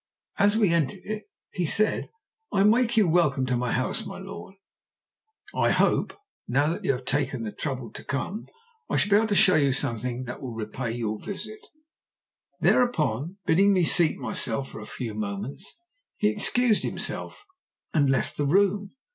[0.39, 1.21] As we entered it
[1.53, 2.09] he said
[2.51, 4.55] 'I make you welcome to my house, my lord.
[5.53, 8.47] I hope, now that you have taken the trouble to come,
[8.89, 11.67] I shall be able to show you something that will repay your visit.'
[12.61, 15.77] Thereupon, bidding me seat myself for a few moments,
[16.17, 17.45] he excused himself
[17.93, 18.95] and left the room.